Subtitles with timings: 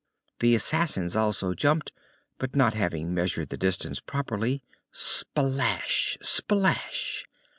[0.39, 1.91] The assassins also jumped,
[2.39, 6.17] but not having measured the distance properly splash!
[6.23, 7.23] splash!